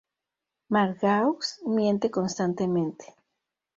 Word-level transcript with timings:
Margaux 0.75 1.37
miente 1.75 2.09
constantemente. 2.09 3.05